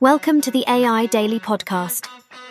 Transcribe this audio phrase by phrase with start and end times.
[0.00, 2.08] Welcome to the AI Daily Podcast.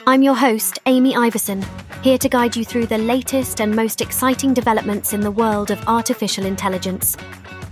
[0.08, 1.62] I'm your host, Amy Iverson,
[2.02, 5.86] here to guide you through the latest and most exciting developments in the world of
[5.86, 7.18] artificial intelligence.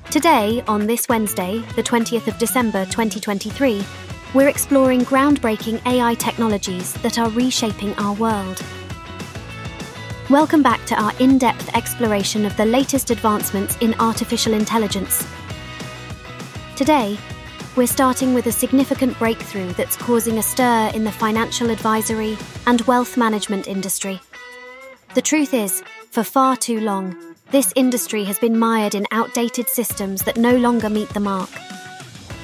[0.09, 3.85] Today, on this Wednesday, the 20th of December 2023,
[4.33, 8.61] we're exploring groundbreaking AI technologies that are reshaping our world.
[10.29, 15.25] Welcome back to our in depth exploration of the latest advancements in artificial intelligence.
[16.75, 17.17] Today,
[17.77, 22.81] we're starting with a significant breakthrough that's causing a stir in the financial advisory and
[22.81, 24.19] wealth management industry.
[25.15, 27.15] The truth is, for far too long,
[27.51, 31.49] this industry has been mired in outdated systems that no longer meet the mark.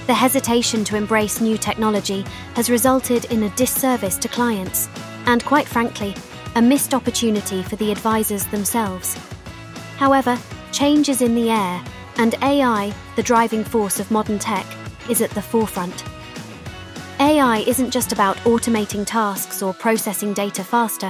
[0.08, 2.22] The hesitation to embrace new technology
[2.56, 4.88] has resulted in a disservice to clients,
[5.26, 6.16] and quite frankly,
[6.56, 9.18] a missed opportunity for the advisors themselves.
[9.98, 10.40] However,
[10.72, 11.84] change is in the air,
[12.18, 14.66] and AI, the driving force of modern tech,
[15.10, 16.04] is at the forefront.
[17.20, 21.10] AI isn't just about automating tasks or processing data faster.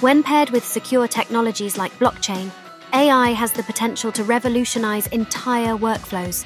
[0.00, 2.50] When paired with secure technologies like blockchain,
[2.92, 6.44] AI has the potential to revolutionize entire workflows.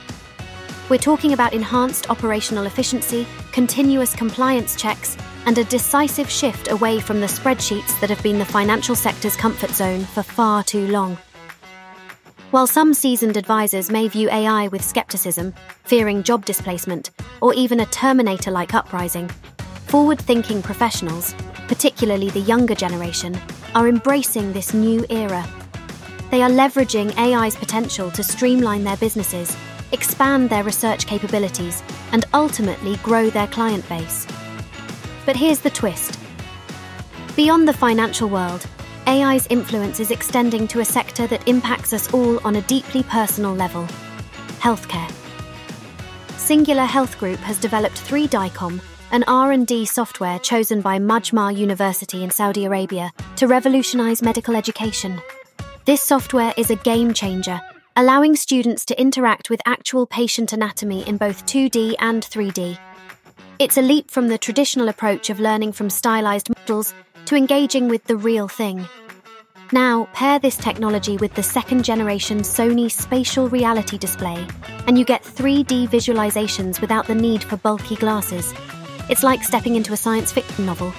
[0.89, 7.21] We're talking about enhanced operational efficiency, continuous compliance checks, and a decisive shift away from
[7.21, 11.17] the spreadsheets that have been the financial sector's comfort zone for far too long.
[12.51, 17.87] While some seasoned advisors may view AI with skepticism, fearing job displacement, or even a
[17.87, 19.29] Terminator like uprising,
[19.87, 21.33] forward thinking professionals,
[21.69, 23.39] particularly the younger generation,
[23.77, 25.49] are embracing this new era.
[26.33, 29.57] They are leveraging AI's potential to streamline their businesses,
[29.93, 34.27] expand their research capabilities, and ultimately grow their client base.
[35.25, 36.19] But here's the twist
[37.37, 38.67] Beyond the financial world,
[39.11, 43.53] AI's influence is extending to a sector that impacts us all on a deeply personal
[43.53, 43.85] level
[44.61, 45.11] healthcare.
[46.37, 52.67] Singular Health Group has developed 3DICOM, an R&D software chosen by Majmaah University in Saudi
[52.67, 55.21] Arabia to revolutionize medical education.
[55.87, 57.61] This software is a game changer,
[57.97, 62.79] allowing students to interact with actual patient anatomy in both 2D and 3D.
[63.59, 66.95] It's a leap from the traditional approach of learning from stylized models
[67.27, 68.87] to engaging with the real thing.
[69.73, 74.45] Now, pair this technology with the second generation Sony spatial reality display,
[74.89, 78.53] and you get 3D visualizations without the need for bulky glasses.
[79.09, 80.93] It's like stepping into a science fiction novel.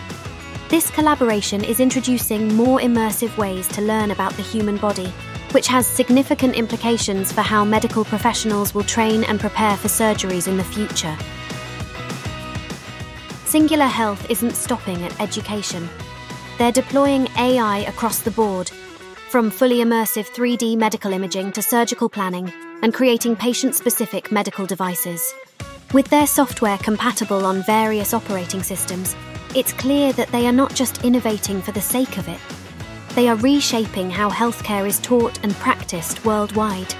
[0.69, 5.13] This collaboration is introducing more immersive ways to learn about the human body,
[5.51, 10.55] which has significant implications for how medical professionals will train and prepare for surgeries in
[10.55, 11.17] the future.
[13.43, 15.89] Singular Health isn't stopping at education.
[16.61, 18.69] They're deploying AI across the board,
[19.31, 25.33] from fully immersive 3D medical imaging to surgical planning, and creating patient specific medical devices.
[25.91, 29.16] With their software compatible on various operating systems,
[29.55, 32.39] it's clear that they are not just innovating for the sake of it.
[33.16, 36.94] They are reshaping how healthcare is taught and practiced worldwide.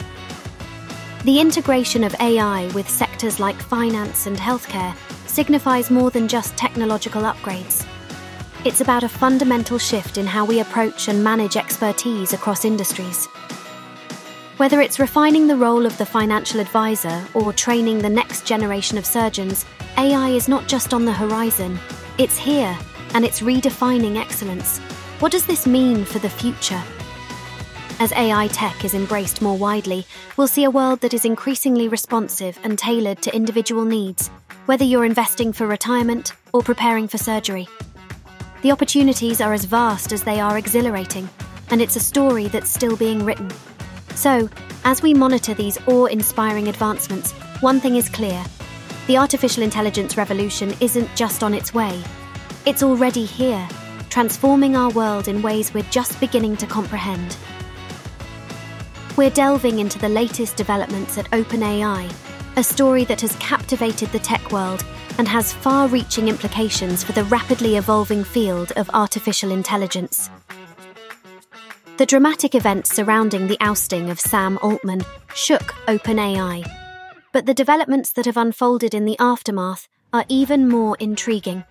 [1.24, 4.96] The integration of AI with sectors like finance and healthcare
[5.28, 7.81] signifies more than just technological upgrades.
[8.64, 13.26] It's about a fundamental shift in how we approach and manage expertise across industries.
[14.58, 19.06] Whether it's refining the role of the financial advisor or training the next generation of
[19.08, 19.66] surgeons,
[19.98, 21.80] AI is not just on the horizon,
[22.20, 22.78] it's here
[23.16, 24.78] and it's redefining excellence.
[25.18, 26.84] What does this mean for the future?
[28.00, 30.06] As AI tech is embraced more widely,
[30.38, 34.28] we'll see a world that is increasingly responsive and tailored to individual needs,
[34.68, 37.68] whether you're investing for retirement or preparing for surgery.
[38.62, 41.28] The opportunities are as vast as they are exhilarating,
[41.72, 43.50] and it's a story that's still being written.
[44.14, 44.48] So,
[44.84, 48.44] as we monitor these awe inspiring advancements, one thing is clear
[49.08, 52.04] the artificial intelligence revolution isn't just on its way,
[52.68, 53.68] it's already here,
[54.12, 57.36] transforming our world in ways we're just beginning to comprehend.
[59.18, 62.14] We're delving into the latest developments at OpenAI,
[62.58, 64.86] a story that has captivated the tech world
[65.22, 70.32] and has far reaching implications for the rapidly evolving field of artificial intelligence.
[71.98, 75.04] The dramatic events surrounding the ousting of Sam Altman
[75.36, 76.68] shook OpenAI,
[77.34, 81.66] but the developments that have unfolded in the aftermath are even more intriguing.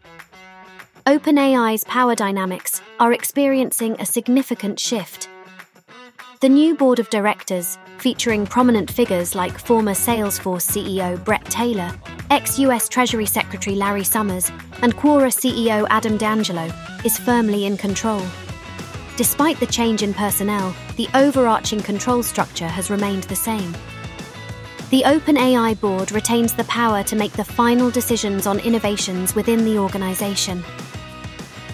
[1.04, 5.28] OpenAI's power dynamics are experiencing a significant shift.
[6.40, 11.92] The new board of directors, featuring prominent figures like former Salesforce CEO Bret Taylor,
[12.30, 14.50] ex US Treasury Secretary Larry Summers,
[14.80, 16.72] and Quora CEO Adam D'Angelo,
[17.04, 18.22] is firmly in control.
[19.18, 23.72] Despite the change in personnel, the overarching control structure has remained the same.
[24.88, 29.76] The OpenAI board retains the power to make the final decisions on innovations within the
[29.76, 30.64] organization.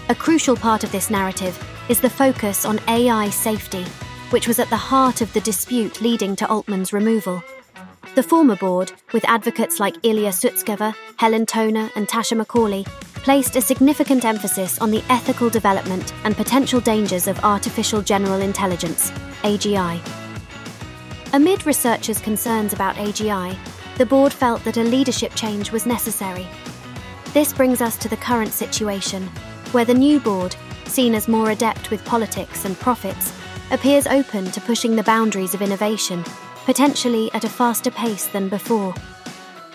[0.09, 3.85] A crucial part of this narrative is the focus on AI safety,
[4.29, 7.41] which was at the heart of the dispute leading to Altman's removal.
[8.15, 12.85] The former board, with advocates like Ilya Sutskever, Helen Toner, and Tasha McCauley,
[13.23, 19.11] placed a significant emphasis on the ethical development and potential dangers of artificial general intelligence,
[19.43, 19.99] AGI.
[21.33, 23.57] Amid researchers' concerns about AGI,
[23.97, 26.47] the board felt that a leadership change was necessary.
[27.33, 29.23] This brings us to the current situation,
[29.73, 33.31] where the new board, seen as more adept with politics and profits,
[33.71, 36.23] appears open to pushing the boundaries of innovation,
[36.65, 38.93] potentially at a faster pace than before.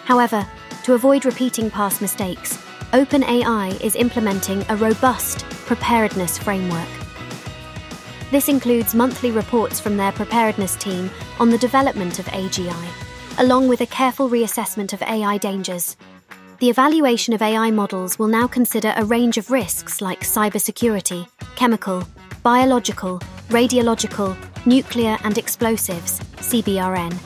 [0.04, 0.46] However,
[0.84, 2.56] to avoid repeating past mistakes,
[2.92, 6.88] OpenAI is implementing a robust preparedness framework.
[8.30, 12.88] This includes monthly reports from their preparedness team on the development of AGI,
[13.38, 15.96] along with a careful reassessment of AI dangers.
[16.58, 22.04] The evaluation of AI models will now consider a range of risks like cybersecurity, chemical,
[22.42, 24.36] biological, radiological,
[24.66, 27.16] nuclear and explosives, CBRN,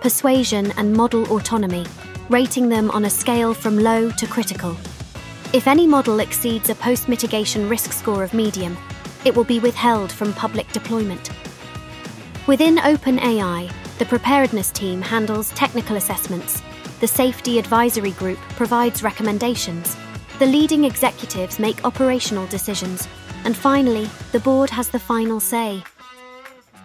[0.00, 1.86] persuasion and model autonomy,
[2.28, 4.76] rating them on a scale from low to critical.
[5.52, 8.76] If any model exceeds a post mitigation risk score of medium,
[9.24, 11.30] it will be withheld from public deployment.
[12.46, 16.62] Within OpenAI, the preparedness team handles technical assessments,
[17.00, 19.96] the safety advisory group provides recommendations,
[20.38, 23.08] the leading executives make operational decisions,
[23.46, 25.82] and finally, the board has the final say.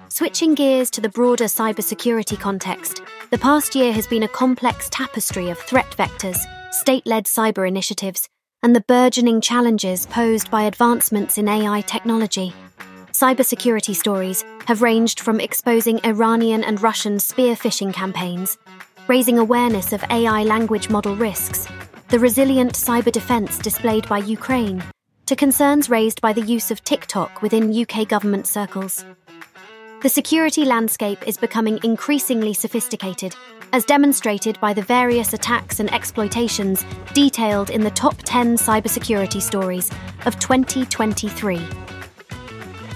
[0.10, 5.50] Switching gears to the broader cybersecurity context, the past year has been a complex tapestry
[5.50, 6.38] of threat vectors,
[6.72, 8.30] state led cyber initiatives,
[8.62, 12.54] and the burgeoning challenges posed by advancements in AI technology.
[13.12, 18.60] Cybersecurity stories have ranged from exposing Iranian and Russian spear phishing campaigns,
[19.08, 21.68] raising awareness of AI language model risks,
[22.10, 24.84] the resilient cyber defense displayed by Ukraine,
[25.32, 29.06] to concerns raised by the use of TikTok within UK government circles.
[30.02, 33.34] The security landscape is becoming increasingly sophisticated
[33.72, 39.90] as demonstrated by the various attacks and exploitations detailed in the top 10 cybersecurity stories
[40.26, 41.62] of 2023.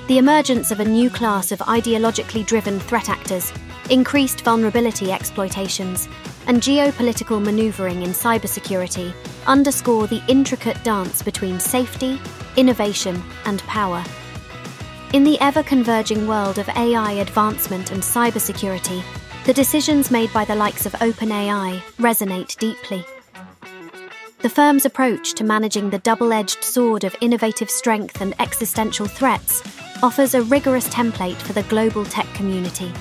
[0.09, 3.53] The emergence of a new class of ideologically driven threat actors,
[3.89, 6.09] increased vulnerability exploitations,
[6.47, 9.13] and geopolitical maneuvering in cybersecurity
[9.47, 12.19] underscore the intricate dance between safety,
[12.55, 14.03] innovation, and power.
[15.13, 19.03] In the ever converging world of AI advancement and cybersecurity,
[19.45, 23.05] the decisions made by the likes of OpenAI resonate deeply.
[24.39, 29.63] The firm's approach to managing the double edged sword of innovative strength and existential threats
[30.03, 32.91] offers a rigorous template for the global tech community.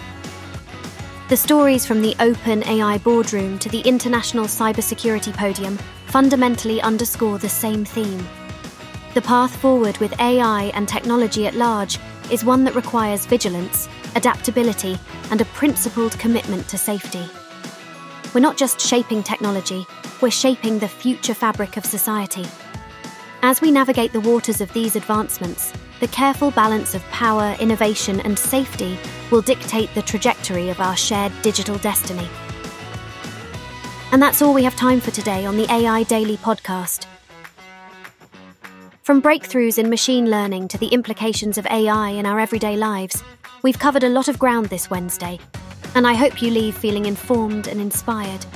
[1.29, 5.79] The stories from the OpenAI boardroom to the International Cybersecurity Podium
[6.15, 8.25] fundamentally underscore the same theme.
[9.15, 11.99] The path forward with AI and technology at large
[12.31, 14.97] is one that requires vigilance, adaptability,
[15.33, 17.25] and a principled commitment to safety.
[18.33, 19.89] We're not just shaping technology,
[20.21, 22.47] we're shaping the future fabric of society.
[23.43, 28.39] As we navigate the waters of these advancements, the careful balance of power, innovation, and
[28.39, 28.97] safety
[29.33, 32.29] will dictate the trajectory of our shared digital destiny.
[34.15, 37.07] And that's all we have time for today on the AI Daily podcast.
[39.03, 43.25] From breakthroughs in machine learning to the implications of AI in our everyday lives,
[43.65, 45.41] we've covered a lot of ground this Wednesday,
[45.97, 48.47] and I hope you leave feeling informed and inspired.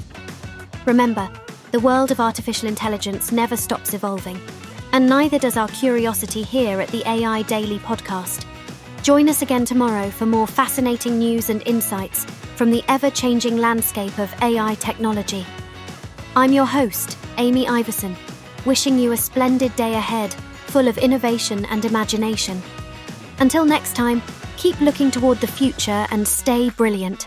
[0.86, 1.28] Remember,
[1.72, 4.40] the world of artificial intelligence never stops evolving,
[4.92, 8.46] and neither does our curiosity here at the AI Daily podcast.
[9.02, 12.26] Join us again tomorrow for more fascinating news and insights
[12.58, 15.46] from the ever changing landscape of AI technology.
[16.36, 18.14] I'm your host, Amy Iverson
[18.68, 20.34] wishing you a splendid day ahead,
[20.66, 22.60] full of innovation and imagination.
[23.38, 24.22] Until next time,
[24.58, 27.26] keep looking toward the future and stay brilliant.